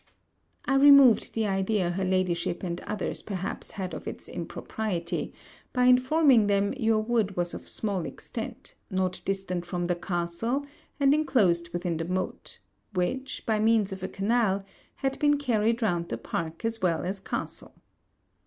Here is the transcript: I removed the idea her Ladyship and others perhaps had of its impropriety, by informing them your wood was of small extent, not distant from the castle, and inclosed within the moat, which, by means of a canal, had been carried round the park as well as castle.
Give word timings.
I 0.65 0.77
removed 0.77 1.35
the 1.35 1.45
idea 1.45 1.91
her 1.91 2.03
Ladyship 2.03 2.63
and 2.63 2.81
others 2.87 3.21
perhaps 3.21 3.73
had 3.73 3.93
of 3.93 4.07
its 4.07 4.27
impropriety, 4.27 5.31
by 5.73 5.85
informing 5.85 6.47
them 6.47 6.73
your 6.73 6.97
wood 6.97 7.37
was 7.37 7.53
of 7.53 7.69
small 7.69 8.03
extent, 8.07 8.73
not 8.89 9.21
distant 9.25 9.63
from 9.67 9.85
the 9.85 9.95
castle, 9.95 10.65
and 10.99 11.13
inclosed 11.13 11.69
within 11.69 11.97
the 11.97 12.05
moat, 12.05 12.57
which, 12.95 13.43
by 13.45 13.59
means 13.59 13.91
of 13.91 14.01
a 14.01 14.07
canal, 14.07 14.63
had 14.95 15.19
been 15.19 15.37
carried 15.37 15.83
round 15.83 16.09
the 16.09 16.17
park 16.17 16.65
as 16.65 16.81
well 16.81 17.03
as 17.03 17.19
castle. 17.19 17.75